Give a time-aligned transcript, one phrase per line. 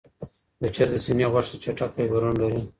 [0.61, 2.61] د چرګ د سینې غوښه چټک فایبرونه لري.